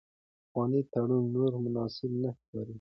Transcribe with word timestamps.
پخوانی 0.43 0.81
تړون 0.91 1.23
نور 1.35 1.51
مناسب 1.65 2.11
نه 2.21 2.29
ښکاري. 2.37 2.69